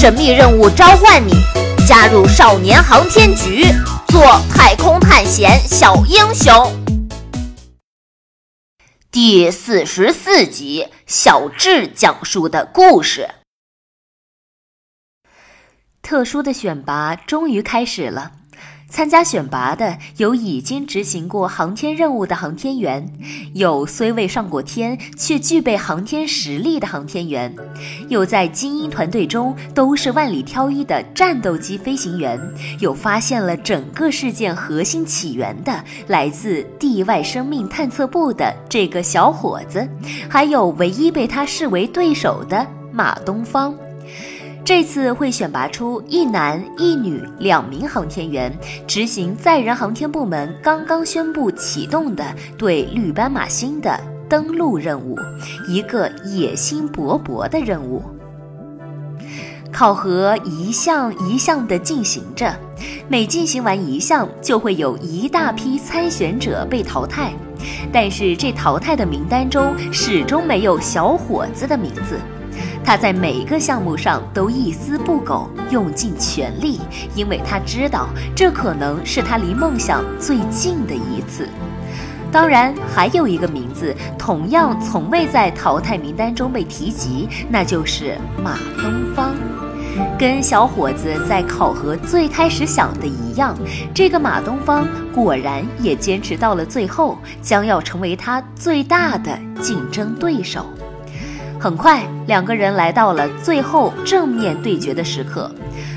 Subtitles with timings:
[0.00, 1.32] 神秘任务召唤你，
[1.84, 3.64] 加入少年航天局，
[4.06, 6.54] 做太空探险小英雄。
[9.10, 13.28] 第四十四集，小智讲述的故事。
[16.00, 18.30] 特殊的选拔终于开始了。
[18.90, 23.06] 参加选拔的有已经执行过航天任务的航天员，
[23.54, 27.54] 有虽未上过天却具备航天实力的航天员，
[28.08, 32.40] 有在精英团队中都是万里挑一的战斗机飞行员，
[32.80, 39.86] 有发现了整个事件核心起源的来自地外生命探测部的这个小伙子，
[40.28, 43.74] 还有唯一被他视为对手的马东方。
[44.68, 48.54] 这次会选拔出一男一女两名航天员，
[48.86, 52.22] 执行载人航天部门刚刚宣布启动的
[52.58, 55.18] 对绿斑马星的登陆任务，
[55.66, 58.02] 一个野心勃勃的任务。
[59.72, 62.54] 考核一项一项的进行着，
[63.08, 67.32] 每进行完一项，就会有一大批参选者被淘汰，
[67.90, 72.20] 但是这淘汰的名单中始终没有小伙子的名字。
[72.88, 76.80] 他在每一个项目上都一丝不苟，用尽全力，
[77.14, 81.46] 因为他知道这可能是他离梦想最近的一次。
[82.32, 89.34] 当然，还有一个名字同样从未在淘汰名单中被提及，那就是马东方。
[90.18, 93.54] 跟小伙子在考核最开始想的一样，
[93.92, 100.64] 这个马东方果然也坚持到了最后，将要成为他最大的竞争对手。
[101.58, 105.50] 很快，两个人来到了最后正面对决的时刻。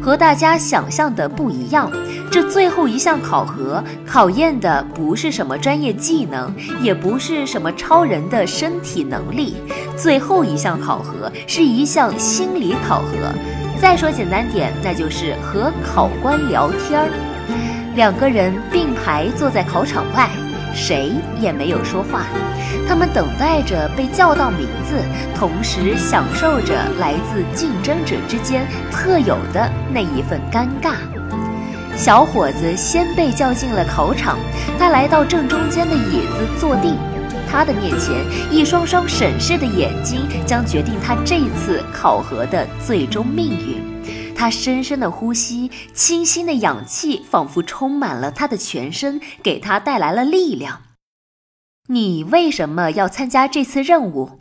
[0.00, 1.88] 和大家想象的不一样，
[2.28, 9.54] 这最后一项考核考验的不是什么专业技能，也不是什么超人的身体能力。
[9.96, 13.32] 最后一项考核是一项心理考核。
[13.80, 17.08] 再说简单点，那就是和考官聊天儿。
[17.94, 20.28] 两个人并排坐在考场外。
[20.74, 22.26] 谁也没有说话，
[22.88, 24.96] 他们等待着被叫到名字，
[25.36, 30.94] 同时享受着来自竞争者之间特有的那一份尴尬。
[31.96, 34.38] 小伙子先被叫进了考场，
[34.78, 36.96] 他来到正中间的椅子坐定，
[37.50, 43.91] 他的面前一双双审视的眼睛将决定他这次考核的最终命运。
[44.42, 50.82] 他深深的呼吸，清新的氧气仿佛充满了他的全身，给他带来了力量。
[51.86, 54.40] 你为什么要参加这次任务？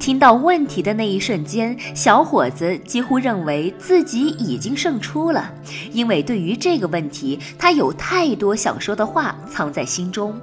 [0.00, 5.54] 听到问题的那一瞬间，小伙子几乎认为自己已经胜出了，
[5.92, 10.36] 因为对于这个问题，他有太多想说的话藏在心中。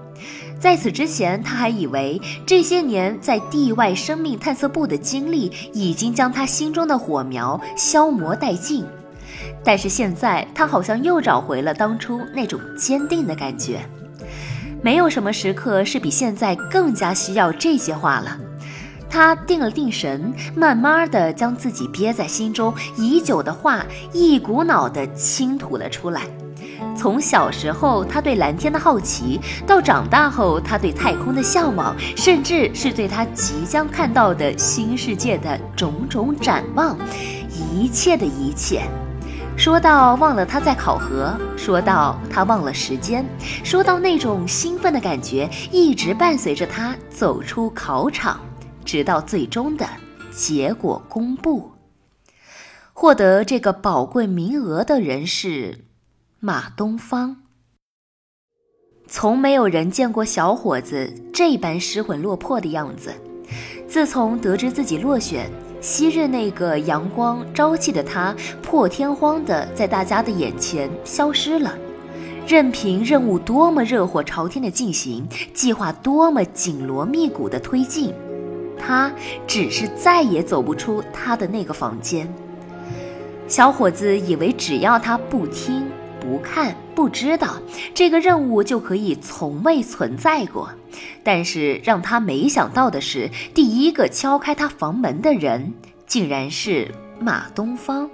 [0.59, 8.85] 在此之前，他还以为这些年在地外生命探测部的经历已经将他心中的火苗消磨殆尽，
[9.63, 13.79] 但是现在他好像又找回了当初那种坚定的感觉。
[14.81, 18.37] 没有什么时刻是比现在更加需要这些话了。
[19.09, 26.23] 他定了定神，慢慢的将自己憋在心中已久的话一股脑的倾吐了出来。
[26.97, 36.97] 从小时候他对蓝天的好奇，到长大后他对太空的向往，甚至是对他即将看到的新世界的种种展望，
[37.49, 38.83] 一切的一切，
[39.55, 43.25] 说到忘了他在考核，说到他忘了时间，
[43.63, 48.39] 说到那种兴奋的感觉一直伴随着他走出考场，
[48.83, 49.85] 直到最终的
[50.31, 51.71] 结果公布，
[52.93, 55.84] 获得这个宝贵名额的人是。
[56.47, 57.37] 马东方，
[59.07, 63.11] 从没有人见过小伙子这般失魂落魄的样子。
[63.87, 65.49] 自从得知自己落选，
[65.81, 71.75] 昔日那个阳光朝气的他，破天荒的在大家的眼前消失了。
[72.45, 78.13] 任凭任务多么热火朝天的进行，计划多么紧锣密鼓的推进，
[78.77, 79.11] 他
[79.47, 82.31] 只是再也走不出他的那个房间。
[83.47, 85.89] 小伙子以为只要他不听。
[86.25, 87.57] 不看不知道
[87.93, 90.69] 这个任务就可以从未存在过，
[91.23, 95.71] 但是让他没想到的是，第一个敲开他房门的人
[96.07, 98.09] 竟然是马东方。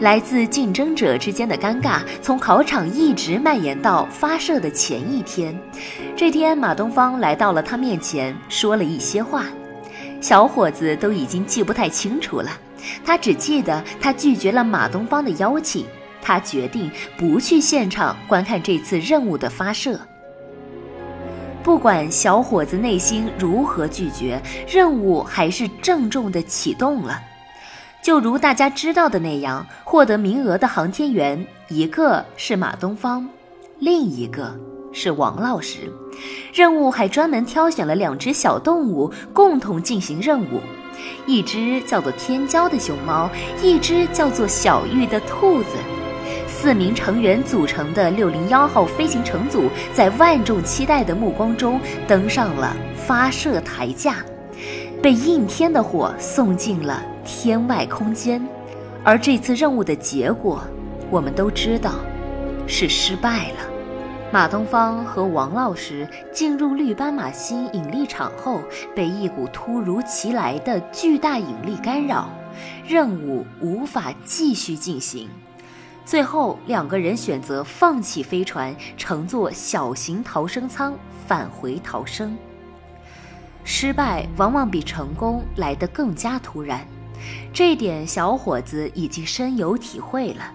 [0.00, 5.58] 来自竞争者之间的尴尬从考场一直蔓延到发射的前一天。
[6.14, 9.46] 这天，马东方来到了他面前，说了一些话，
[10.20, 12.50] 小伙子都已经记不太清楚了，
[13.04, 15.86] 他只记得他拒绝了马东方的邀请。
[16.30, 16.88] 他决定
[17.18, 19.98] 不去现场观看这次任务的发射。
[21.60, 27.20] 不管小伙子内心如何拒绝，任务还是郑重的启动了。
[28.00, 33.28] 就如大家知道的那样，获得名额的航天员一个是马东方，
[33.80, 34.56] 另一个
[34.92, 35.92] 是王老师。
[36.54, 40.60] 任务还专门挑选了两只小动物共同进行任务，
[41.26, 43.28] 一只叫做天骄的熊猫，
[43.60, 45.70] 一只叫做小玉的兔子。
[46.62, 54.16] 四名成员组成的六零幺号飞行乘组，在万众期待的目光中登上了发射台架，
[55.02, 57.02] 被应天的火送进了。
[57.24, 58.46] 天外空间，
[59.02, 60.62] 而这次任务的结果，
[61.08, 61.92] 我们都知道，
[62.66, 63.66] 是失败了。
[64.30, 68.60] 马东方和王老师进入绿斑马星引力场后，
[68.94, 72.28] 被一股突如其来的巨大引力干扰，
[72.86, 75.26] 任务无法继续进行。
[76.10, 80.92] 最后，两个人选择放弃飞船，乘坐小型逃生舱
[81.28, 82.36] 返回逃生。
[83.62, 86.84] 失败往往比成功来得更加突然。
[87.52, 90.52] 这点小伙子已经深有体会了，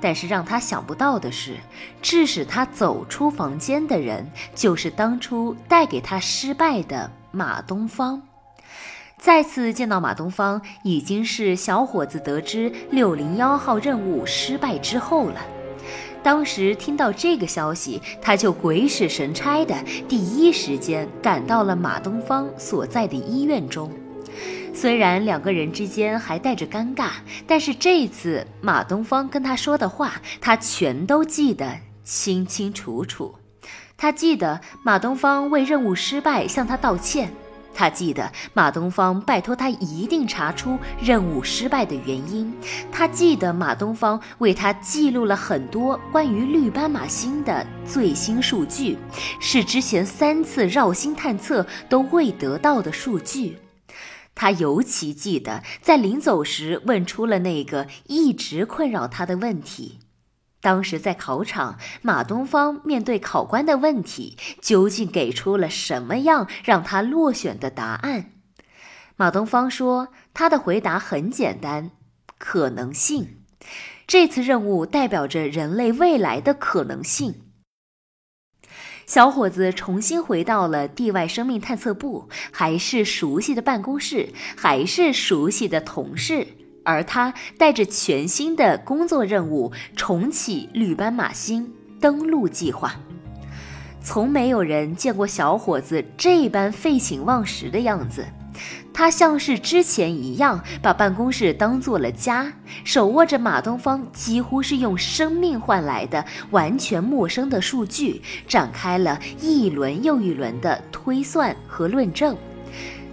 [0.00, 1.56] 但是让他想不到的是，
[2.00, 4.24] 致使他走出房间的人，
[4.54, 8.22] 就是当初带给他失败的马东方。
[9.22, 15.40] 再次见到马东方，已经是小伙子得知六零幺号任务失败之后了。
[16.24, 19.76] 当时听到这个消息，他就鬼使神差的
[20.08, 23.92] 第一时间赶到了马东方所在的医院中。
[24.74, 27.10] 虽然两个人之间还带着尴尬，
[27.46, 33.36] 但是这次马东方跟他说的话，他全都记得清清楚楚。
[33.96, 37.32] 他记得马东方为任务失败向他道歉，
[37.74, 42.52] 他记得马东方拜托他一定查出任务失败的原因，
[42.92, 48.96] 他记得马东方为他记录了很多关于绿斑马星的最新数据，
[49.40, 53.58] 是之前三次绕星探测都未得到的数据。
[54.34, 59.98] 他尤其记得，在临走时问出了那个一直困扰他的问题。
[60.62, 68.30] 当时在考场，马东方面对考官的问题，究竟给出了什么样让他落选的答案？
[69.16, 71.90] 马东方说，他的回答很简单：
[72.38, 73.42] 可能性。
[74.06, 77.42] 这次任务代表着人类未来的可能性。
[79.04, 86.46] 小伙子重新回到了地外生命探测部，还是熟悉的办公室，还是熟悉的同事，
[86.84, 92.94] 而他带着全新的工作任务，重启绿斑马星登陆计划。
[94.02, 98.26] 从没有人见过小伙子这般废寝忘食的样子。
[98.92, 102.52] 他像是之前一样，把办公室当做了家，
[102.84, 112.36] 手握着马东方几乎是用生命换来的完全陌生的数据，展开了一轮又一轮的推算和论证。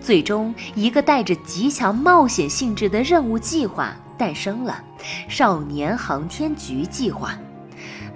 [0.09, 4.83] 最终，一个带着极强冒险性质的任务计划诞生了——
[5.29, 7.38] 少年航天局计划。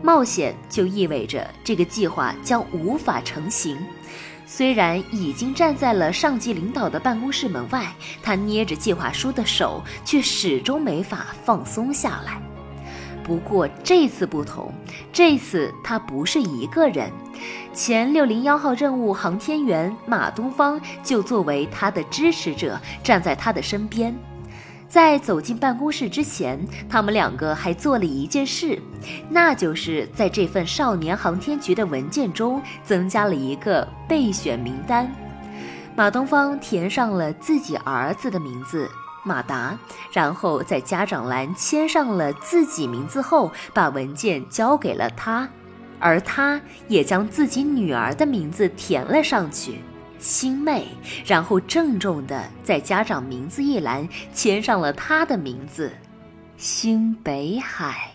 [0.01, 3.77] 冒险就意味着这个计划将无法成型。
[4.47, 7.93] 虽然已经站在了上级领导的办公室门外，
[8.23, 12.41] 他捏着计划书的手却始终没法放松下来。
[13.23, 14.71] 不过这次不同，
[15.11, 17.09] 这次他不是一个人，
[17.73, 24.13] 前六零幺号任务航天员马东方就作为他的支持者站在他的身边。
[24.89, 28.79] 在走进办公室之前，他们两个还做了一件事，
[29.27, 35.11] 那就是在这份少年航天局的文件中增加了一个备选名单。
[35.95, 38.87] 马东方填上了自己儿子的名字
[39.23, 39.77] 马达，
[40.11, 45.47] 然后在家长栏签上了自己名字后，把文件交给了他，
[45.99, 49.79] 而他也将自己女儿的名字填了上去。
[50.19, 50.87] 星妹，
[51.25, 55.91] 然后郑重地在家长名字一栏签上了他的名字，
[56.55, 58.12] 星北海。